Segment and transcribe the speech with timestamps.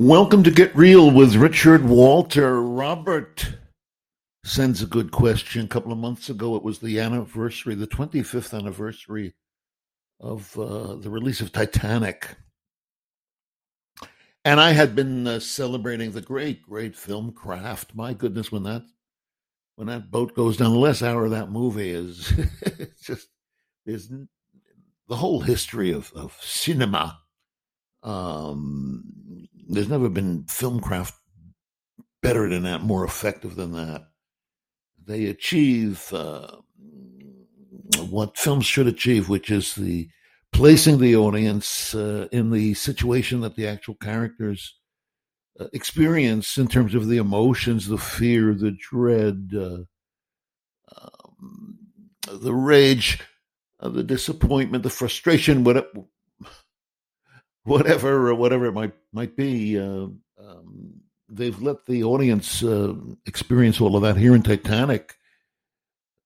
[0.00, 2.62] Welcome to Get Reel with Richard Walter.
[2.62, 3.54] Robert
[4.44, 5.64] sends a good question.
[5.64, 9.34] A couple of months ago, it was the anniversary, the 25th anniversary
[10.20, 12.36] of uh, the release of Titanic.
[14.44, 17.96] And I had been uh, celebrating the great, great film craft.
[17.96, 18.84] My goodness, when that
[19.74, 22.32] when that boat goes down, the last hour of that movie is
[23.02, 23.26] just
[23.84, 24.08] is
[25.08, 27.18] the whole history of, of cinema.
[28.04, 29.02] Um,
[29.68, 31.14] there's never been film craft
[32.22, 34.08] better than that, more effective than that.
[35.04, 36.56] They achieve uh,
[38.08, 40.08] what films should achieve, which is the
[40.52, 44.78] placing the audience uh, in the situation that the actual characters
[45.60, 49.78] uh, experience in terms of the emotions, the fear, the dread, uh,
[50.96, 51.78] um,
[52.30, 53.20] the rage,
[53.80, 55.86] uh, the disappointment, the frustration, whatever,
[57.68, 59.78] whatever, whatever it might might be.
[59.78, 60.08] Uh,
[60.38, 62.94] um, they've let the audience uh,
[63.26, 65.14] experience all of that here in Titanic.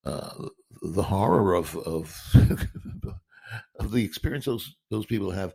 [0.05, 2.35] the horror of of
[3.79, 5.55] of the experience those those people have.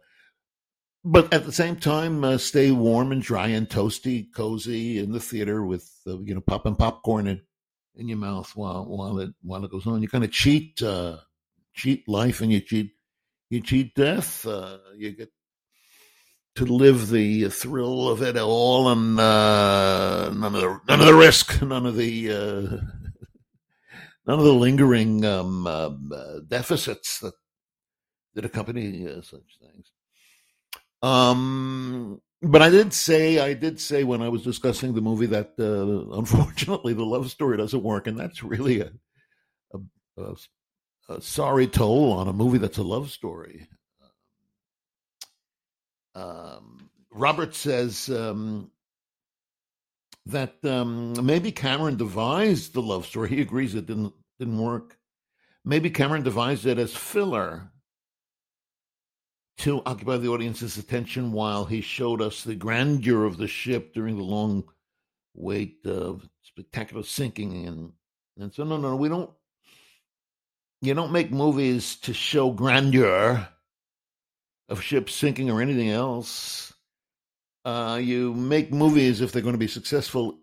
[1.04, 5.20] But at the same time, uh, stay warm and dry and toasty, cozy in the
[5.20, 7.42] theater with uh, you know popping popcorn in,
[7.96, 10.02] in your mouth while while it while it goes on.
[10.02, 11.18] You kind of cheat uh,
[11.74, 12.92] cheat life and you cheat
[13.50, 14.46] you cheat death.
[14.46, 15.32] Uh, you get
[16.58, 21.14] to live the thrill of it all and uh, none of the none of the
[21.14, 22.78] risk, none of the uh,
[24.26, 25.90] none of the lingering um, uh,
[26.48, 27.34] deficits that
[28.34, 29.92] that accompany uh, such things.
[31.02, 35.54] Um, but I did say, I did say when I was discussing the movie that
[35.60, 38.92] uh, unfortunately the love story doesn't work, and that's really a,
[39.74, 39.80] a,
[40.22, 40.36] a,
[41.10, 43.68] a sorry toll on a movie that's a love story.
[46.18, 48.72] Um, Robert says um,
[50.26, 53.30] that um, maybe Cameron devised the love story.
[53.30, 54.98] He agrees it didn't didn't work.
[55.64, 57.72] Maybe Cameron devised it as filler
[59.60, 64.17] to occupy the audience's attention while he showed us the grandeur of the ship during
[64.17, 64.64] the long
[65.36, 67.92] wait of spectacular sinking and
[68.39, 69.30] and so no no we don't
[70.82, 73.48] you don't make movies to show grandeur
[74.70, 76.73] of ships sinking or anything else
[77.66, 80.38] uh, you make movies if they're going to be successful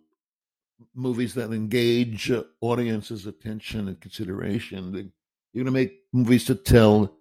[0.95, 2.31] movies that engage
[2.61, 5.13] audiences attention and consideration
[5.53, 7.17] you're going to make movies to tell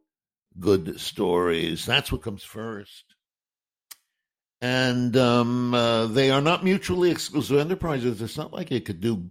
[0.59, 1.85] good stories.
[1.85, 3.15] That's what comes first.
[4.61, 8.21] And um, uh, they are not mutually exclusive enterprises.
[8.21, 9.29] It's not like you could do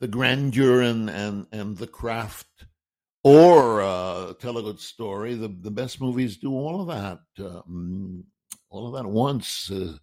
[0.00, 2.46] the grandeur and, and, and the craft
[3.28, 5.34] or uh, tell a good story.
[5.34, 8.24] The, the best movies do all of that, um,
[8.70, 9.70] all of that at once.
[9.70, 9.98] Uh,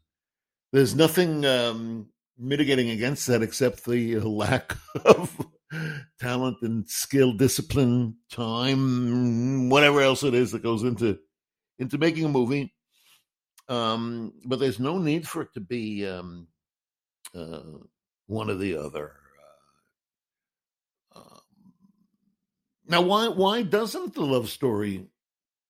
[0.71, 4.75] there's nothing um, mitigating against that except the lack
[5.05, 5.35] of
[6.19, 11.17] talent and skill, discipline, time, whatever else it is that goes into
[11.79, 12.73] into making a movie.
[13.67, 16.47] Um, but there's no need for it to be um,
[17.33, 17.61] uh,
[18.27, 19.13] one or the other.
[21.15, 21.41] Uh, um,
[22.88, 25.07] now, why why doesn't the love story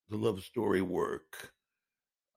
[0.09, 1.51] the love story work?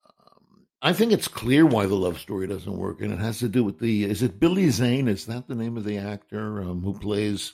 [0.05, 3.49] Um, I think it's clear why the love story doesn't work, and it has to
[3.49, 4.05] do with the.
[4.05, 5.07] Is it Billy Zane?
[5.07, 7.53] Is that the name of the actor um, who plays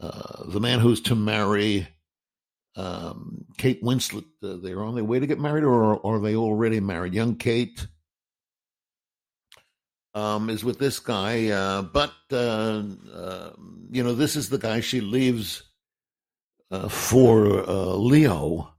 [0.00, 1.88] uh, the man who's to marry
[2.76, 4.24] um, Kate Winslet.
[4.42, 7.14] Uh, they're on their way to get married, or, or are they already married?
[7.14, 7.86] Young Kate
[10.14, 12.82] um, is with this guy, uh, but uh,
[13.14, 15.73] um, you know this is the guy she leaves uh,
[16.88, 18.70] for uh, Leo.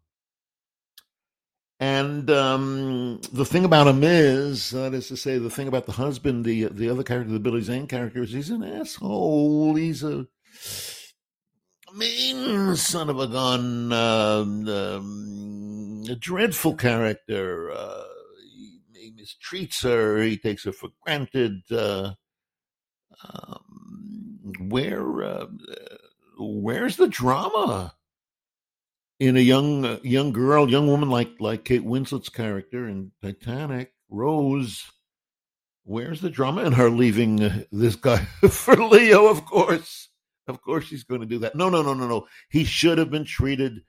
[1.80, 5.92] And um, the thing about him is, that is to say, the thing about the
[5.92, 9.76] husband, the the other character, the Billy Zane character, is he's an asshole.
[9.76, 10.26] He's a
[11.94, 17.72] mean son of a gun, um, um, a dreadful character.
[17.72, 18.04] Uh,
[18.54, 20.22] he, he, mistreats her.
[20.22, 21.62] He takes her for granted.
[21.70, 22.14] Uh,
[23.24, 25.46] um, where, uh,
[26.38, 27.94] where's the drama
[29.20, 34.92] in a young young girl, young woman like like Kate Winslet's character in Titanic, Rose?
[35.84, 38.18] Where's the drama in her leaving this guy
[38.50, 39.28] for Leo?
[39.28, 40.10] Of course.
[40.48, 41.56] Of course she's going to do that.
[41.56, 42.28] No, no, no, no, no.
[42.50, 43.82] He should have been treated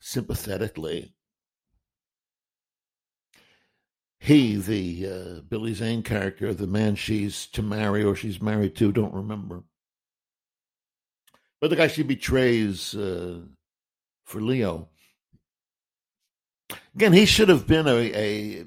[0.00, 1.12] sympathetically.
[4.20, 8.92] He, the uh, Billy Zane character, the man she's to marry or she's married to,
[8.92, 9.62] don't remember.
[11.60, 13.40] But the guy she betrays uh,
[14.24, 14.88] for Leo.
[16.94, 18.64] Again, he should have been a, a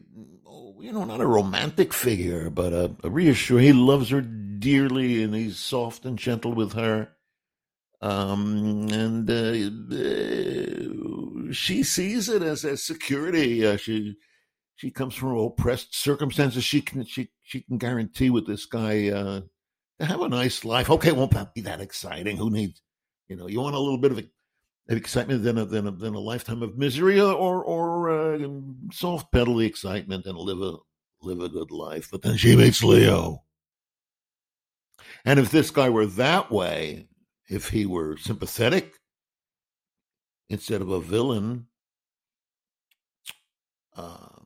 [0.81, 3.65] you know, not a romantic figure, but a, a reassuring.
[3.65, 7.09] He loves her dearly, and he's soft and gentle with her.
[8.01, 9.53] Um, and uh,
[9.95, 13.65] uh, she sees it as a security.
[13.65, 14.15] Uh, she
[14.75, 16.63] she comes from oppressed circumstances.
[16.63, 19.41] She can she she can guarantee with this guy uh,
[20.05, 20.89] have a nice life.
[20.89, 22.37] Okay, won't that be that exciting.
[22.37, 22.81] Who needs,
[23.27, 26.15] you know, you want a little bit of, of excitement than a, than a than
[26.15, 28.49] a lifetime of misery, or or uh,
[28.91, 30.77] soft pedal the excitement and live a
[31.21, 32.09] live a good life.
[32.11, 33.43] But then she meets Leo,
[35.23, 37.07] and if this guy were that way,
[37.49, 38.97] if he were sympathetic
[40.49, 41.67] instead of a villain,
[43.95, 44.40] um,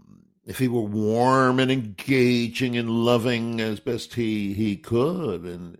[0.45, 5.77] if he were warm and engaging and loving as best he, he could, and,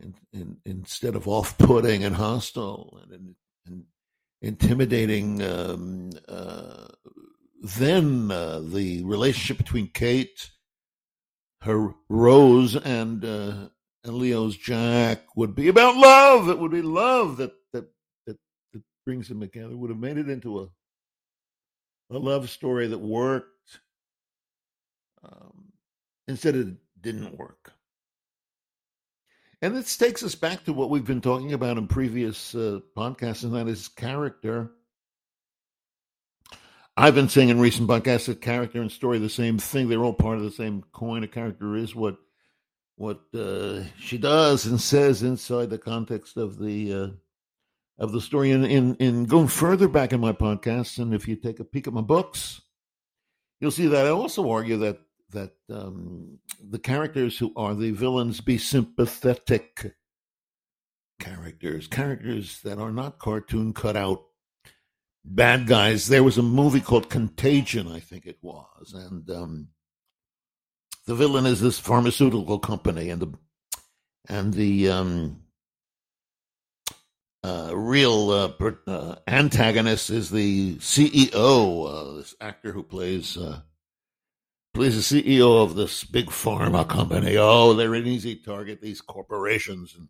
[0.00, 3.34] and, and instead of off-putting and hostile and,
[3.66, 3.84] and
[4.40, 6.86] intimidating, um, uh,
[7.62, 10.50] then uh, the relationship between Kate,
[11.62, 13.68] her Rose, and uh,
[14.04, 16.50] and Leo's Jack would be about love.
[16.50, 17.86] It would be love that that
[18.26, 18.36] that,
[18.74, 19.74] that brings them together.
[19.74, 20.68] Would have made it into a
[22.10, 23.53] a love story that worked.
[26.26, 27.72] Instead, it didn't work.
[29.60, 33.44] And this takes us back to what we've been talking about in previous uh, podcasts,
[33.44, 34.70] and that is character.
[36.96, 39.88] I've been saying in recent podcasts that character and story are the same thing.
[39.88, 41.24] They're all part of the same coin.
[41.24, 42.18] A character is what
[42.96, 47.08] what uh, she does and says inside the context of the uh,
[47.98, 48.50] of the story.
[48.52, 51.88] And in, in going further back in my podcast, and if you take a peek
[51.88, 52.60] at my books,
[53.60, 55.00] you'll see that I also argue that
[55.34, 59.94] that um, the characters who are the villains be sympathetic
[61.20, 64.24] characters, characters that are not cartoon cut out
[65.24, 66.06] bad guys.
[66.08, 69.68] There was a movie called Contagion, I think it was, and um,
[71.06, 73.32] the villain is this pharmaceutical company, and the
[74.28, 75.42] and the um,
[77.42, 83.36] uh, real uh, uh, antagonist is the CEO, uh, this actor who plays
[84.74, 87.36] plays the CEO of this big pharma company.
[87.38, 88.82] Oh, they're an easy target.
[88.82, 90.08] These corporations and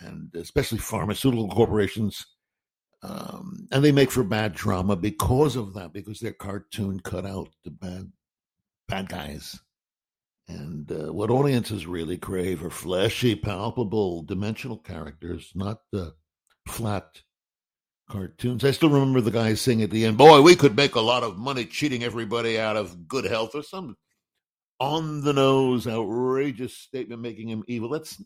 [0.00, 2.24] and especially pharmaceutical corporations,
[3.02, 5.92] um, and they make for bad drama because of that.
[5.92, 8.12] Because they're cartoon cut out the bad
[8.86, 9.58] bad guys.
[10.46, 16.14] And uh, what audiences really crave are fleshy, palpable, dimensional characters, not the
[16.66, 17.22] flat
[18.08, 18.64] cartoons.
[18.64, 21.22] I still remember the guy saying at the end, "Boy, we could make a lot
[21.22, 23.96] of money cheating everybody out of good health," or some
[24.80, 27.88] on the nose, outrageous statement making him evil.
[27.90, 28.22] That's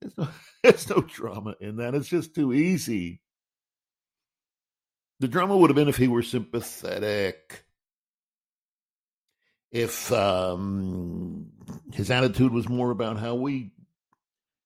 [0.00, 0.28] there's no,
[0.62, 1.94] there's no drama in that.
[1.94, 3.20] It's just too easy.
[5.20, 7.64] The drama would have been if he were sympathetic
[9.70, 11.46] if um,
[11.92, 13.72] his attitude was more about how we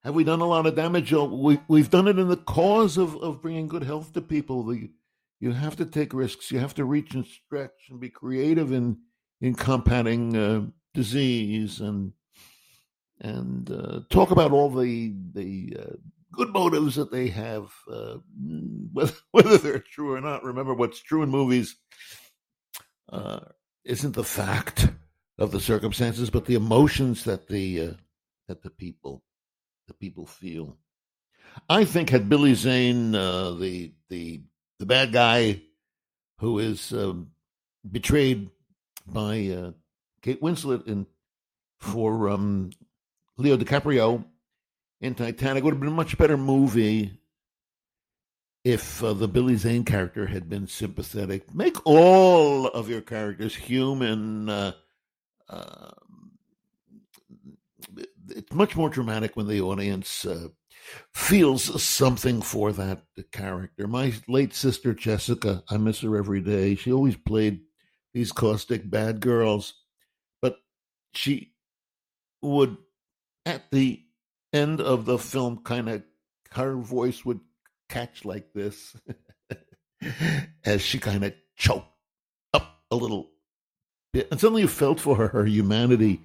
[0.04, 1.12] have we done a lot of damage.
[1.12, 4.64] We we've done it in the cause of of bringing good health to people.
[4.64, 4.90] The,
[5.40, 6.50] you have to take risks.
[6.50, 8.98] You have to reach and stretch and be creative in
[9.40, 12.12] in combating uh, disease and
[13.20, 15.96] and uh, talk about all the the uh,
[16.32, 18.16] good motives that they have, uh,
[18.92, 20.44] whether, whether they're true or not.
[20.44, 21.76] Remember, what's true in movies
[23.12, 23.40] uh,
[23.84, 24.88] isn't the fact
[25.38, 27.92] of the circumstances, but the emotions that the uh,
[28.48, 29.22] that the people
[29.86, 30.76] the people feel.
[31.68, 34.42] I think had Billy Zane, uh, the the
[34.78, 35.62] the bad guy
[36.38, 37.30] who is um,
[37.88, 38.50] betrayed
[39.06, 39.72] by uh,
[40.22, 41.06] Kate Winslet in
[41.78, 42.70] for um,
[43.36, 44.24] Leo DiCaprio
[45.00, 47.18] in Titanic, would have been a much better movie
[48.64, 51.52] if uh, the Billy Zane character had been sympathetic.
[51.54, 54.48] Make all of your characters human.
[54.48, 54.72] Uh,
[55.48, 55.90] uh,
[58.36, 60.48] it's much more dramatic when the audience uh,
[61.14, 63.86] feels something for that character.
[63.86, 66.74] My late sister Jessica, I miss her every day.
[66.74, 67.60] She always played
[68.14, 69.74] these caustic bad girls,
[70.40, 70.58] but
[71.14, 71.52] she
[72.42, 72.76] would,
[73.46, 74.02] at the
[74.52, 76.02] end of the film, kind of
[76.52, 77.40] her voice would
[77.88, 78.94] catch like this
[80.64, 81.86] as she kind of choked
[82.52, 83.30] up a little
[84.12, 84.28] bit.
[84.30, 86.20] And suddenly you felt for her, her humanity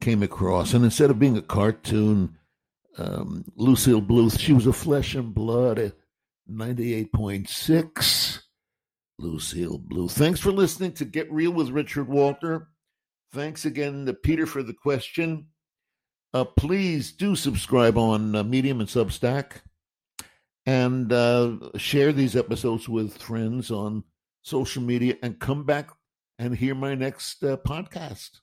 [0.00, 0.74] came across.
[0.74, 2.36] And instead of being a cartoon,
[2.98, 5.92] um, Lucille Bluth, she was a flesh and blood
[6.50, 8.40] 98.6.
[9.18, 10.12] Lucille Bluth.
[10.12, 12.68] Thanks for listening to Get Reel with Richard Walter.
[13.32, 15.46] Thanks again to Peter for the question.
[16.32, 19.60] Uh, please do subscribe on uh, Medium and Substack
[20.66, 24.02] and uh, share these episodes with friends on
[24.42, 25.90] social media and come back
[26.38, 28.40] and hear my next uh, podcast.